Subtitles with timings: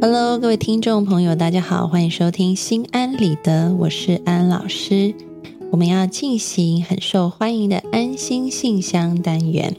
[0.00, 5.12] Hello，各位听众朋友，大家好，欢迎收听心安理得，我是安老师。
[5.72, 9.74] 我们要进行很受欢迎的安心信箱单元。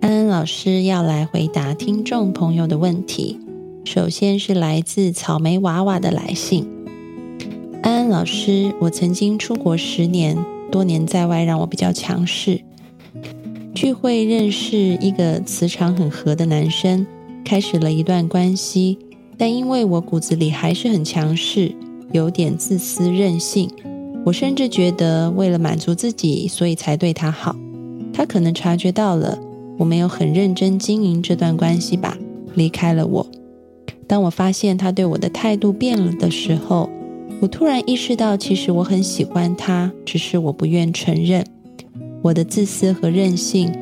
[0.00, 3.40] 安安老师要来回答听众朋友的问题。
[3.84, 6.68] 首先是来自草莓娃娃的来信。
[7.82, 10.38] 安安老师，我曾经出国十年，
[10.70, 12.60] 多年在外，让我比较强势。
[13.74, 17.04] 聚会认识一个磁场很合的男生，
[17.44, 18.96] 开始了一段关系。
[19.36, 21.74] 但因为我骨子里还是很强势，
[22.12, 23.68] 有点自私任性，
[24.24, 27.56] 我甚至觉得为了满足自己，所以才对他好。
[28.12, 29.38] 他可能察觉到了
[29.76, 32.16] 我没有很认真经营这段关系吧，
[32.54, 33.26] 离开了我。
[34.06, 36.88] 当我发现他对我的态度变了的时候，
[37.40, 41.44] 我突然意识到，其实我很喜欢他，只是我不愿承认。
[42.22, 43.72] 我的自私和任性，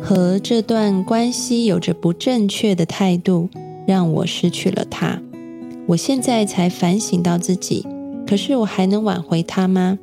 [0.00, 3.50] 和这段关系有着不正确的态度。
[3.90, 5.20] 让我失去了他，
[5.88, 7.84] 我现在才反省到自己。
[8.24, 9.98] 可是我还能挽回他吗？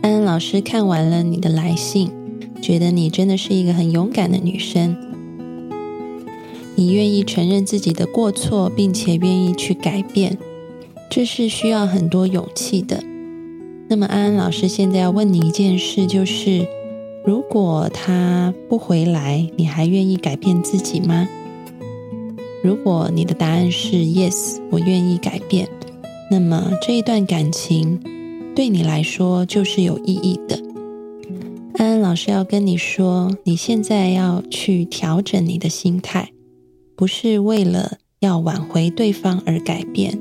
[0.00, 2.10] 安安老师看完了你的来信，
[2.62, 4.96] 觉得你真的是一个很勇敢的女生。
[6.74, 10.38] 你愿意承认自己的过错，并且愿意去改变，
[11.10, 13.04] 这是需要很多勇气的。
[13.88, 16.66] 那么安安老师现在要问你一件事，就是
[17.26, 21.28] 如果他不回来，你还愿意改变自己吗？
[22.62, 25.68] 如果你的答案是 yes，我愿意改变，
[26.30, 27.98] 那么这一段感情
[28.54, 30.62] 对你来说就是有意义的。
[31.74, 36.30] 安安老师要跟你说，你现在要去调整你的心态，
[36.94, 40.16] 不是为了要挽回对方而改变，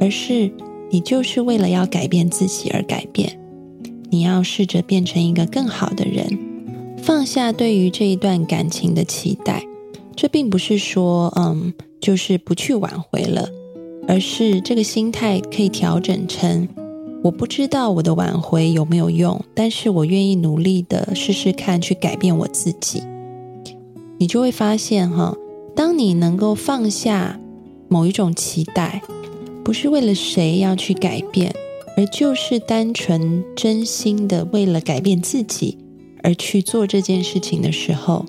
[0.00, 0.50] 而是
[0.90, 3.38] 你就是为了要改变自己而改变。
[4.08, 6.38] 你要试着变成一个更好的人，
[7.02, 9.62] 放下对于这一段感情的期待。
[10.14, 13.48] 这并不是说，嗯，就是不去挽回了，
[14.06, 16.68] 而是这个心态可以调整成：
[17.24, 23.02] 我不知道我的挽回有没有用，但是我愿意努力的试试看，去改变我自己。
[24.18, 25.34] 你就会发现，哈，
[25.74, 27.40] 当你能够放下
[27.88, 29.02] 某一种期待，
[29.64, 31.54] 不是为了谁要去改变，
[31.96, 35.78] 而就是单纯真心的为了改变自己
[36.22, 38.24] 而去做这件事情的时候。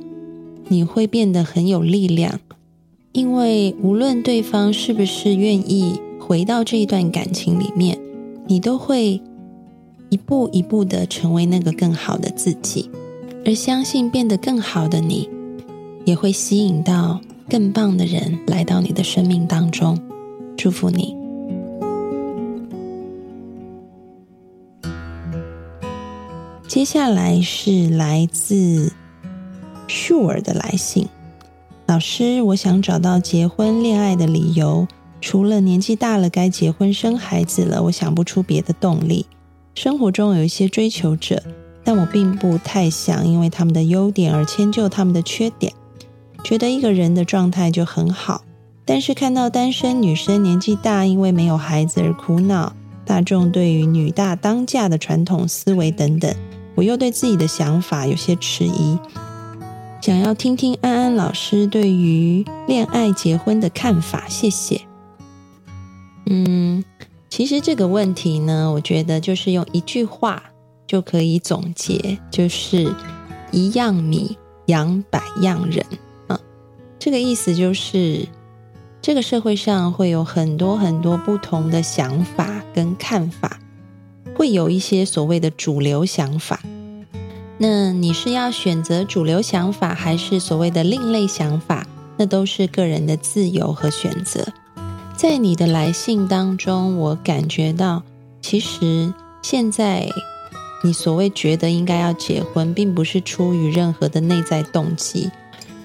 [0.74, 2.40] 你会变得很有力量，
[3.12, 8.00] 因为无论对方是不是愿意回到这一段感情里面，
[8.48, 9.22] 你都会
[10.10, 12.90] 一步一步的成为那个更好的自己，
[13.46, 15.30] 而相信变得更好的你，
[16.06, 20.00] 也会吸引到更棒的人来到你的生命当中。
[20.58, 21.16] 祝福你。
[26.68, 28.92] 接下来是来自。
[29.88, 31.08] Sure 的来信，
[31.86, 34.88] 老师，我想找到结婚恋爱的理由，
[35.22, 39.26] 除了年纪大了该结婚生孩子了，我想不出别的动力。
[39.76, 41.42] 生活中有一些追求者，
[41.84, 45.74] 但我并不太想因为他们的优点而迁就他们的缺点。
[46.44, 48.44] 觉得一个人的状态就很好，
[48.86, 52.74] 但是看到单身女生年纪大，因为没有孩子而苦恼，
[53.06, 56.34] 大众对于女大当嫁的传统思维等等，
[56.76, 58.98] 我又对自己的想法有些迟疑。
[60.04, 64.82] 想要听听安安老师对于恋爱结婚的看法，谢谢。
[66.26, 66.84] 嗯，
[67.30, 70.44] 其实这个问题呢，我觉得就是用一句话
[70.86, 72.94] 就可以总结，就是
[73.54, 75.86] 一样米养百样人
[76.28, 76.38] 啊。
[77.00, 78.28] 这个意思就是，
[79.02, 83.58] 这个社会上会有很多很多不同的想法跟看法，
[84.36, 86.60] 会有一些所谓的主流想法。
[87.66, 91.88] 那你是要选择主流想法，还是所谓的另类想法？
[92.18, 94.46] 那都是个人的自由和选择。
[95.16, 98.04] 在你的来信当中，我感觉到，
[98.42, 100.10] 其实现在
[100.84, 105.32] 你所谓觉得应该要结婚，并不是出于任何的内在动机。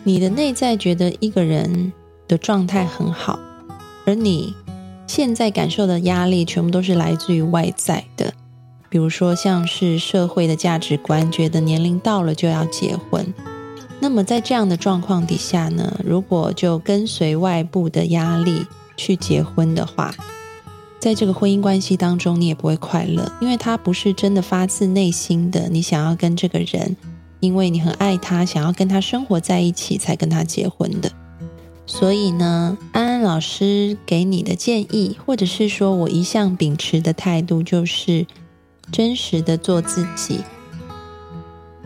[0.03, 1.93] 你的内在觉得一个人
[2.27, 3.39] 的状态很好，
[4.05, 4.53] 而你
[5.07, 8.35] 现在感受的压力，全部都是来自于外在的。
[8.91, 13.35] 比如说，像是社会的价值观，觉得年龄到了就要结婚。
[14.01, 18.65] 那么在这样的状况底下呢，如果就跟随外部的压力
[18.97, 20.15] 去结婚的话，
[20.99, 26.97] 在这个婚姻关系当中，你也不会快乐，因为他不是真的发自内心的，你想要跟这个人，
[27.41, 31.11] 因为你很爱他，想要跟他生活在一起才跟他结婚的。
[31.85, 38.25] 所以呢，安安老师给你的建议，或者是说我一向秉持的态度，就是。
[38.91, 40.41] 真实的做自己。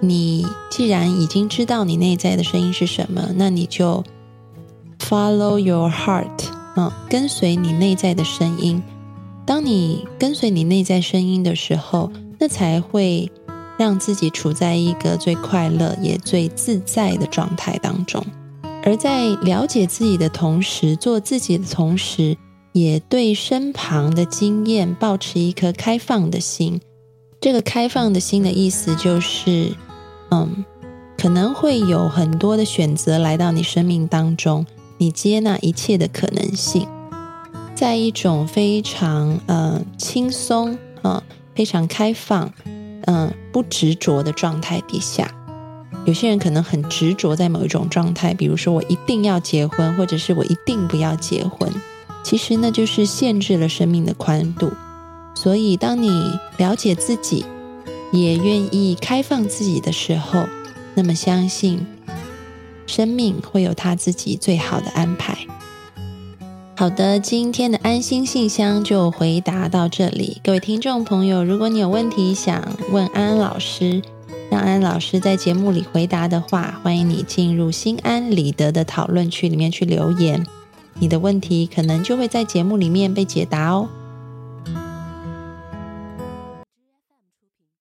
[0.01, 4.03] 你既然已经知道你内在的声音是什么，那你就
[4.99, 6.47] follow your heart，
[6.77, 8.83] 嗯，跟随你内在的声音。
[9.47, 13.31] 当你跟随你内在声音的时候，那才会
[13.79, 18.25] 让自己处在一个最快乐也最自在的状态当中。
[18.85, 22.37] 而在了解自己的同时，做自己的同时，
[22.73, 26.81] 也对身旁的经验保持一颗开放的心。
[27.43, 29.75] 这个开放的心的意思就是，
[30.31, 30.65] 嗯，
[31.19, 34.65] 可能会有很多的选择来到你生命当中，
[34.99, 36.87] 你接纳一切的可能性，
[37.75, 41.21] 在一种非常呃轻松啊、
[41.53, 42.53] 非常开放、
[43.07, 45.29] 嗯不执着的状态底下。
[46.05, 51.69] 有些人可能很执着在某一种状态，比如说我一定要结婚，或者是我一定不要结婚。
[52.23, 54.71] 其实那就是限制了生命的宽度。
[55.43, 56.09] 所以，当你
[56.57, 57.45] 了解自己，
[58.13, 60.45] 也愿意开放自己的时候，
[60.95, 61.85] 那么相信
[62.87, 65.37] 生命会有他自己最好的安排。
[66.77, 70.41] 好的，今天的安心信箱就回答到这里。
[70.45, 74.01] 各位听众朋友，如果你有问题想问安安老师，
[74.49, 80.47] 让安安老师在节目里回答的话，欢迎你进入心安理得的讨论区里面去留言。
[81.01, 83.89] 你的问题可能就会在节目里面被解答哦。